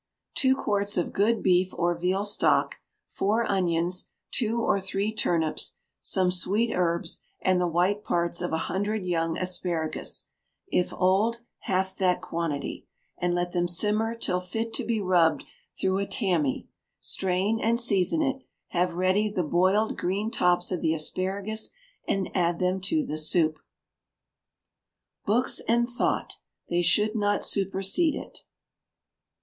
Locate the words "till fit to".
14.15-14.83